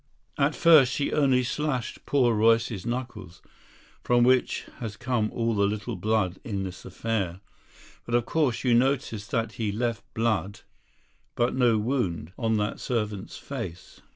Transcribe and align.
At 0.39 0.55
first 0.55 0.91
she 0.91 1.13
only 1.13 1.43
slashed 1.43 2.07
poor 2.07 2.33
Royce's 2.33 2.87
knuckles, 2.87 3.39
from 4.01 4.23
which 4.23 4.65
has 4.79 4.97
come 4.97 5.29
all 5.31 5.53
the 5.53 5.67
little 5.67 5.95
blood 5.95 6.39
in 6.43 6.63
this 6.63 6.85
affair. 6.85 7.39
But, 8.07 8.15
of 8.15 8.25
course, 8.25 8.63
you 8.63 8.73
noticed 8.73 9.29
that 9.29 9.51
he 9.51 9.71
left 9.71 10.03
blood, 10.15 10.61
but 11.35 11.53
no 11.53 11.77
wound, 11.77 12.31
on 12.35 12.57
that 12.57 12.79
servant's 12.79 13.37
face? 13.37 14.01